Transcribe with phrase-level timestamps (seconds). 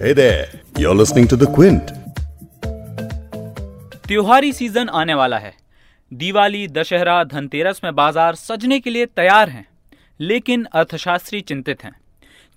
[0.00, 0.46] Hey there,
[0.78, 1.88] you're listening to The Quint.
[4.06, 5.52] त्योहारी season आने वाला है।
[6.12, 9.66] दिवाली दशहरा धनतेरस में बाज़ार सजने के लिए तैयार हैं
[10.20, 11.92] लेकिन अर्थशास्त्री चिंतित हैं।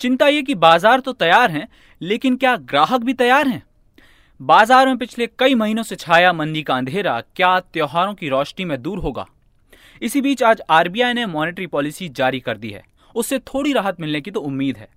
[0.01, 1.67] चिंता ये कि बाज़ार तो तैयार हैं
[2.01, 3.63] लेकिन क्या ग्राहक भी तैयार हैं?
[4.39, 8.81] बाज़ार में पिछले कई महीनों से छाया मंदी का अंधेरा क्या त्योहारों की रोशनी में
[8.81, 9.27] दूर होगा?
[10.01, 12.83] इसी बीच आज आरबीआई ने मॉनेटरी पॉलिसी जारी कर दी है।
[13.15, 14.89] उससे थोड़ी राहत मिलने की तो उम्मीद है।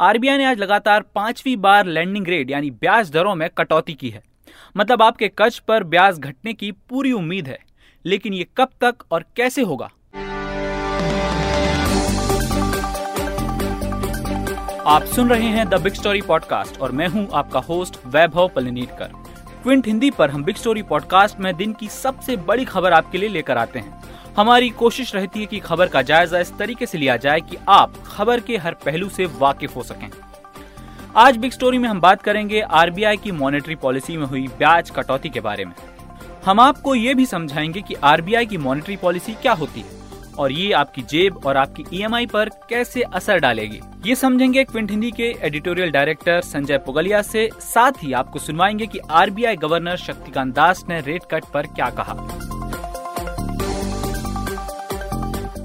[0.00, 4.22] आरबीआई ने आज लगातार पांचवी बार लैंडिंग रेट यानी ब्याज दरों में कटौती की है।
[4.76, 7.58] मतलब आपके कर्ज पर ब्याज घटने की पूरी उम्मीद है,
[8.04, 9.90] लेकिन ये कब तक और कैसे होगा?
[14.86, 19.12] आप सुन रहे हैं द बिग स्टोरी पॉडकास्ट, और मैं हूँ आपका होस्ट वैभव पलनीटकर
[19.62, 23.28] क्विंट हिंदी पर हम बिग स्टोरी पॉडकास्ट में दिन की सबसे बड़ी खबर आपके लिए
[23.28, 24.00] लेकर आते हैं।
[24.36, 27.94] हमारी कोशिश रहती है कि खबर का जायजा इस तरीके से लिया जाए कि आप
[28.06, 30.10] खबर के हर पहलू से वाकिफ हो सकें।
[31.16, 35.28] आज बिग स्टोरी में हम बात करेंगे आरबीआई की मॉनेटरी पॉलिसी में हुई ब्याज कटौती
[35.28, 35.72] के बारे में।
[36.46, 40.00] हम आपको ये भी समझाएँगे कि आरबीआई की मॉनेटरी पॉलिसी क्या होती है
[40.38, 45.10] और ये आपकी जेब और आपकी ईएमआई पर कैसे असर डालेगी। ये समझेंगे क्विंट हिंदी
[45.10, 50.84] के एडिटोरियल डायरेक्टर संजय पुगलिया से। साथ ही आपको सुनवाएँगे कि आरबीआई गवर्नर शक्तिकांत दास
[50.88, 52.16] ने रेट कट पर क्या कहा।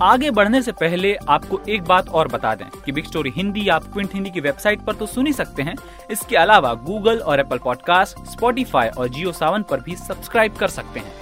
[0.02, 3.84] आगे बढ़ने से पहले आपको एक बात और बता दें कि बिग स्टोरी हिंदी आप
[3.94, 5.76] क्विंट हिंदी की वेबसाइट पर तो सुन ही सकते हैं।
[6.12, 11.00] इसके अलावा गूगल और एप्पल पॉडकास्ट स्पॉटिफाई और जियो सावन पर भी सब्सक्राइब कर सकते
[11.00, 11.14] हैं।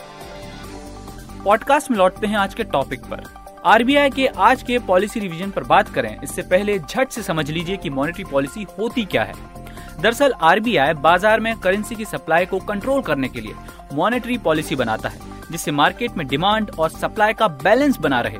[1.43, 3.23] पॉडकास्ट में लौटते हैं आज के टॉपिक पर।
[3.65, 7.77] आरबीआई के आज के पॉलिसी रिवीजन पर बात करें। इससे पहले झट से समझ लीजिए
[7.77, 9.33] कि मॉनेटरी पॉलिसी होती क्या है।
[10.01, 13.53] दरअसल आरबीआई बाज़ार में करेंसी की सप्लाई को कंट्रोल करने के लिए
[13.93, 15.19] मॉनेटरी पॉलिसी बनाता है,
[15.51, 18.39] जिससे मार्केट में डिमांड और सप्लाई का बैलेंस बना रहे।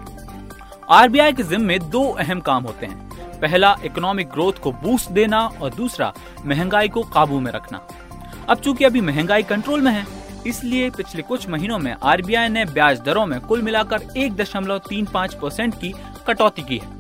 [0.89, 5.73] आरबीआई के जिम्मे दो अहम काम होते हैं। पहला इकोनॉमिक ग्रोथ को बूस्ट देना और
[5.73, 6.11] दूसरा,
[6.45, 7.79] महँगाई को काबू में रखना।
[8.49, 10.05] अब चूँकि अभी महँगाई कंट्रोल में है,
[10.47, 15.05] इसलिए पिछले कुछ महीनों में आरबीआई ने ब्याज दरों में कुल मिलाकर एक दशमलव तीन
[15.05, 15.93] पाँच परसेंट की
[16.27, 16.93] कटौती की है।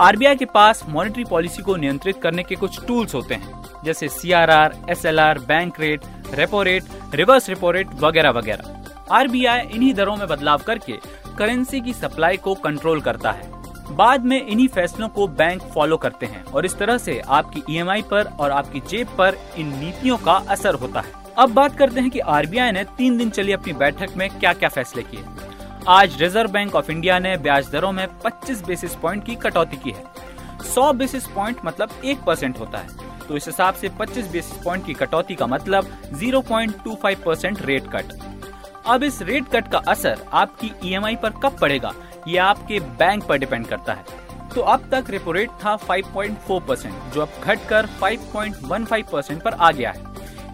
[0.00, 4.32] आरबीआई के पास मॉनेटरी पॉलिसी को नियंत्रित करने के कुछ टूल्स होते हैं, जैसे C
[4.32, 6.84] R R S L R bank rate repo rate
[7.14, 8.80] reverse repo rate वगैरह वगैरह।
[9.10, 10.98] आरबीआई इन्हीं दरों में बदलाव करके
[11.38, 13.50] करेंसी की सप्लाई को कंट्रोल करता है।
[13.90, 18.02] बाद में इन्हीं फैसलों को बैंक फॉलो करते हैं और इस तरह से आपकी ईएमआई
[18.02, 22.10] पर और आपकी जेब पर इन नीतियों का असर होता है। अब बात करते हैं
[22.10, 25.24] कि आरबीआई ने तीन दिन चली अपनी बैठक में क्या क्या फैसले किए।
[25.88, 29.90] आज रिज़र्व बैंक ऑफ़ इंडिया ने ब्याज दरों में 25 बेसिस पॉइंट की कटौती की
[29.90, 30.04] है।
[30.64, 32.88] 100 बेसिस पॉइंट मतलब एक परसेंट होता है।
[33.28, 38.12] तो इस हिसाब से 25 बेसिस पॉइंट की कटौती का मतलब 0.25 परसेंट रेट कट
[38.86, 41.92] अब इस रेट कट का असर आपकी ईएमआई पर कब पड़ेगा,
[42.28, 44.20] ये आपके बैंक पर डिपेंड करता है।
[44.54, 49.70] तो अब तक रेपो रेट था 5.4 परसेंट जो अब घटकर 5.15 परसेंट पर आ
[49.70, 50.10] गया है।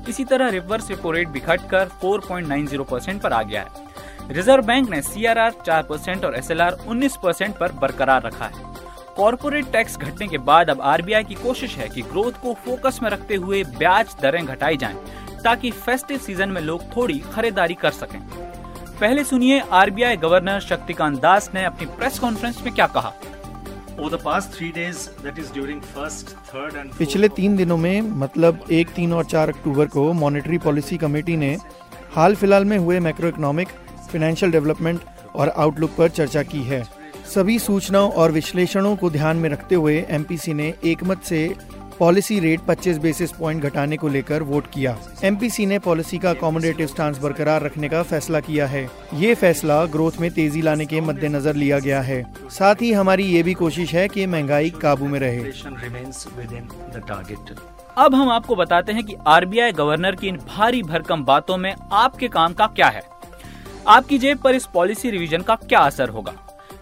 [0.09, 3.87] इसी तरह रिवर्स रेपो रेट भी घटकर 4.90 परसेंट पर आ गया है।
[4.31, 7.73] रिज़र्व बैंक ने सी आर आर चार परसेंट और एस एल आर उन्नीस परसेंट पर
[7.75, 8.67] बरकरार रखा है।
[9.17, 13.09] कॉरपोरेट टैक्स घटने के बाद अब आरबीआई की कोशिश है कि ग्रोथ को फोकस में
[13.11, 14.97] रखते हुए ब्याज दरें घटाई जाएँ।
[15.45, 18.21] ताकि फेस्टिव सीज़न में लोग थोड़ी खरीदारी कर सकें।
[19.01, 23.13] पहले सुनिए आरबीआई गवर्नर शक्तिकांत दास ने अपनी प्रेस कॉन्फ्रेंस में क्या कहा।
[26.99, 31.57] पिछले तीन दिनों में मतलब एक तीन और चार अक्टूबर को मॉनेटरी पॉलिसी कमेटी ने
[32.15, 33.69] हाल फ़िलहाल में हुए मैक्रो इकोनॉमिक
[34.13, 35.01] फाइनेंशियल डेवलपमेंट
[35.35, 36.83] और आउटलुक पर चर्चा की है।
[37.35, 41.47] सभी सूचनाओं और विश्लेषणों को ध्यान में रखते हुए एमपीसी ने एकमत से
[41.99, 46.87] पॉलिसी रेट 25 बेसिस पॉइंट घटाने को लेकर वोट किया। एमपीसी ने पॉलिसी का अकोमोडेटिव
[46.87, 51.55] स्टांस बरकरार रखने का फैसला किया है। ये फैसला ग्रोथ में तेज़ी लाने के मद्देनजर
[51.55, 55.53] लिया गया है। साथ ही हमारी ये भी कोशिश है कि महँगाई काबू में रहे।
[57.99, 62.29] अब हम आपको बताते हैं कि आरबीआई गवर्नर की इन भारी भरकम बातों में आपके
[62.29, 63.03] काम का क्या है।
[63.89, 66.33] आपकी जेब पर इस पॉलिसी रिवीजन का क्या असर होगा?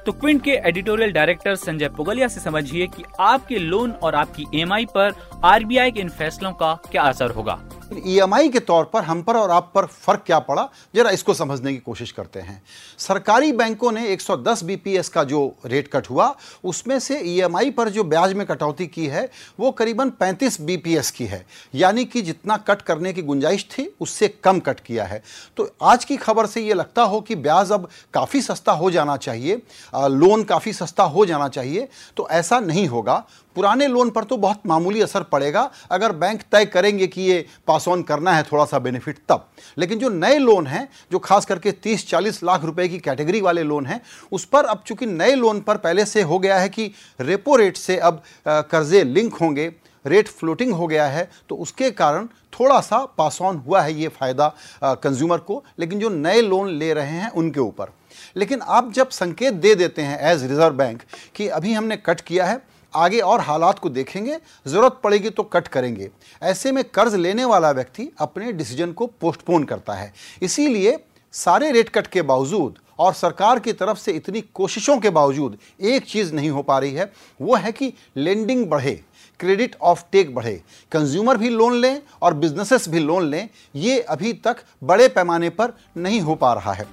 [0.06, 4.84] तो क्विंट के एडिटोरियल डायरेक्टर संजय पुगलिया से समझिए कि आपके लोन और आपकी ईएमआई
[4.94, 7.58] पर आरबीआई के इन फैसलों का क्या असर होगा।
[7.94, 10.68] ईएमआई के तौर पर हम पर और आप पर फ़र्क क्या पड़ा?
[10.94, 12.62] जरा इसको समझने की कोशिश करते हैं।
[12.98, 16.34] सरकारी बैंकों ने 110 बीपीएस का जो रेट कट हुआ,
[16.64, 19.28] उसमें से ईएमआई पर जो ब्याज में कटौती की है,
[19.60, 21.44] वो करीबन 35 बीपीएस की है।
[21.74, 25.22] यानी कि जितना कट करने की गुंजाइश थी, उससे कम कट किया है।
[25.56, 29.16] तो आज की खबर से ये लगता हो कि ब्याज अब काफ़ी सस्ता हो जाना
[29.16, 29.62] चाहिए
[29.94, 33.24] लोन काफ़ी सस्ता हो जाना चाहिए तो ऐसा नहीं होगा।
[33.56, 37.44] पुराने लोन पर तो बहुत मामूली असर पड़ेगा। अगर बैंक तय करेंगे कि ये
[37.76, 41.46] पास ऑन करना है थोड़ा सा बेनिफिट तब। लेकिन जो नए लोन हैं, जो खास
[41.46, 44.00] करके 30-40 लाख रुपए की कैटेगरी वाले लोन हैं,
[44.32, 46.90] उस पर अब चूँकि नए लोन पर पहले से हो गया है कि
[47.20, 49.72] रेपो रेट से अब कर्जे लिंक होंगे
[50.04, 54.08] रेट फ्लोटिंग हो गया है तो उसके कारण थोड़ा सा पास ऑन हुआ है ये
[54.10, 54.48] फ़ायदा
[54.84, 57.92] कंज्यूमर को, लेकिन जो नए लोन ले रहे हैं उनके ऊपर।
[58.36, 61.02] लेकिन आप जब संकेत दे देते हैं एज रिज़र्व बैंक
[61.34, 62.60] कि अभी हमने कट किया है
[62.92, 64.36] आगे और हालात को देखेंगे,
[64.66, 66.10] ज़रूरत पड़ेगी तो कट करेंगे।
[66.42, 70.12] ऐसे में कर्ज लेने वाला व्यक्ति अपने डिसीज़न को पोस्टपोन करता है।
[70.42, 70.98] इसीलिए
[71.34, 76.04] सारे रेट कट के बावजूद और सरकार की तरफ़ से इतनी कोशिशों के बावजूद एक
[76.04, 79.00] चीज़ नहीं हो पा रही है, वो है कि लेंडिंग बढ़े
[79.40, 80.60] क्रेडिट ऑफ़ टेक बढ़े
[80.92, 85.72] कंज्यूमर भी लोन लें और बिजनेसेस भी लोन लें, ये अभी तक बड़े पैमाने पर
[85.96, 86.86] नहीं हो पा रहा है।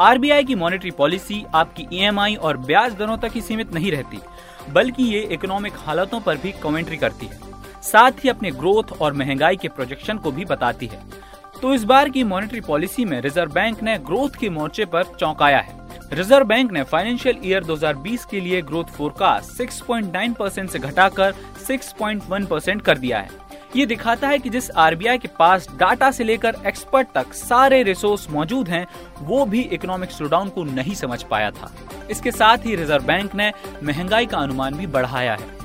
[0.00, 4.20] आरबीआई की मॉनेटरी पॉलिसी आपकी ईएमआई और ब्याज दरों तक ही सीमित नहीं रहती।
[4.72, 7.40] बल्कि ये इकोनॉमिक हालतों पर भी कमेंट्री करती है।
[7.82, 11.02] साथ ही अपने ग्रोथ और महँगाई के प्रोजेक्शन को भी बताती है।
[11.62, 15.58] तो इस बार की मॉनेटरी पॉलिसी में रिज़र्व बैंक ने ग्रोथ के मोर्चे पर चौंकाया
[15.58, 15.80] है।
[16.12, 21.34] रिज़र्व बैंक ने फाइनेंशियल ईयर 2020 के लिए ग्रोथ फोरकास्ट 6.9 परसेंट ऐसी घटाकर
[21.66, 26.24] 6.1 परसेंट कर दिया है। ये दिखाता है कि जिस आरबीआई के पास डाटा से
[26.24, 28.86] लेकर एक्सपर्ट तक सारे रिसोर्स मौजूद हैं,
[29.20, 31.70] वो भी इकोनॉमिक स्लोडाउन को नहीं समझ पाया था।
[32.10, 33.50] इसके साथ ही रिज़र्व बैंक ने
[33.82, 35.58] महँगाई का अनुमान भी बढ़ाया है।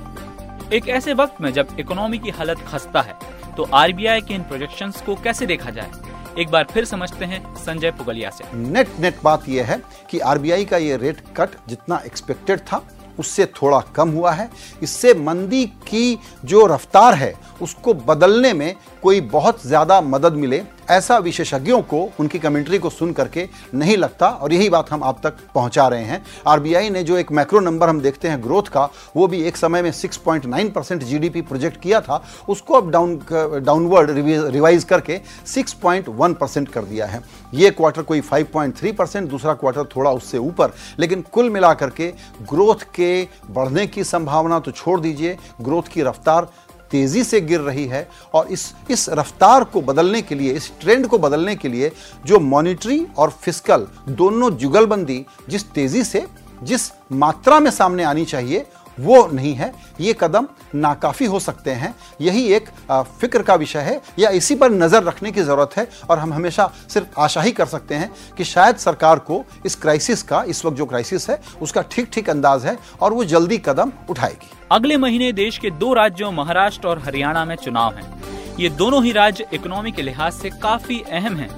[0.74, 3.16] एक ऐसे वक्त में जब इकोनॉमी की हालत खस्ता है
[3.58, 5.92] तो आरबीआई के इन प्रोजेक्शन को कैसे देखा जाए?
[6.40, 9.82] एक बार फिर समझते हैं संजय पुगलिया से। नेट नेट बात यह है
[10.12, 12.82] कि आरबीआई का ये रेट कट जितना एक्सपेक्टेड था
[13.20, 14.50] उससे थोड़ा कम हुआ है।
[14.84, 21.18] इससे मंदी की जो रफ्तार है उसको बदलने में कोई बहुत ज़्यादा मदद मिले, ऐसा
[21.18, 25.38] विशेषज्ञों को, उनकी कमेंट्री को सुन करके नहीं लगता, और यही बात हम आप तक
[25.56, 29.28] पहुँचा रहे हैं। आरबीआई ने जो एक मैक्रो नंबर हम देखते हैं ग्रोथ का, वो
[29.28, 33.20] भी एक समय में 6.9 परसेंट जीडीपी प्रोजेक्ट किया था, उसको अब डाउन
[33.66, 34.12] डाउनवर्ड
[34.52, 37.22] रिवाइज करके 6.1 परसेंट कर दिया है।
[37.54, 42.12] ये क्वार्टर कोई 5.3 परसेंट दूसरा क्वार्टर थोड़ा उससे ऊपर, लेकिन कुल मिलाकर के
[42.44, 46.48] ग्रोथ के बढ़ने की संभावना तो छोड़ दीजिए ग्रोथ की रफ्तार
[46.92, 51.08] तेज़ी से गिर रही है और इस इस रफ्तार को बदलने के लिए, इस ट्रेंड
[51.08, 51.92] को बदलने के लिए
[52.26, 56.26] जो मॉनिटरी और फ़िज़िकल दोनों जुगलबंदी जिस तेज़ी से,
[56.64, 58.66] जिस मात्रा में सामने आनी चाहिए
[59.00, 64.02] वो नहीं है ये कदम नाकाफ़ी हो सकते हैं यही एक फ़िक्र का विषय है
[64.20, 67.66] या इसी पर नज़र रखने की ज़रूरत है और हम हमेशा सिर्फ़ आशा ही कर
[67.66, 71.82] सकते हैं कि शायद सरकार को इस क्राइसिस का, इस वक्त जो क्राइसिस है, उसका
[71.82, 76.32] ठीक ठीक अंदाज है और वो जल्दी कदम उठाएगी अगले महीने देश के दो राज्यों,
[76.32, 81.00] महाराष्ट्र और हरियाणा में चुनाव हैं। ये दोनों ही राज्य इकोनॉमी के लिहाज से काफ़ी
[81.12, 81.50] अहम हैं।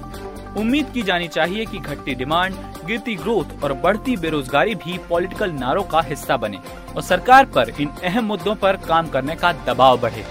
[0.56, 2.54] उम्मीद की जानी चाहिए कि घटती डिमांड,
[2.84, 6.58] गिरती ग्रोथ और बढ़ती बेरोजगारी भी पॉलिटिकल नारों का हिस्सा बने
[6.96, 10.24] और सरकार पर इन अहम मुद्दों पर काम करने का दबाव बढ़े।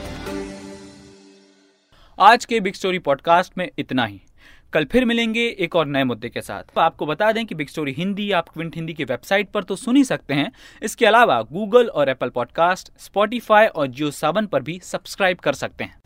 [2.19, 4.21] आज के बिग स्टोरी पॉडकास्ट में इतना ही।
[4.73, 7.91] कल फिर मिलेंगे एक और नए मुद्दे के साथ। आपको बता दें कि बिग स्टोरी
[7.91, 10.51] हिंदी, आप क्विंट हिंदी की वेबसाइट पर तो सुन ही सकते हैं।
[10.83, 15.83] इसके अलावा गूगल और एप्पल पॉडकास्ट स्पॉटिफाई और जियो सावन पर भी सब्सक्राइब कर सकते
[15.83, 16.01] हैं।